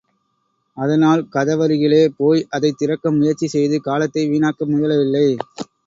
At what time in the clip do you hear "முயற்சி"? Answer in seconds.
3.11-3.47